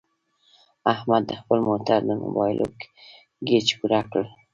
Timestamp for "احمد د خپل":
0.93-1.59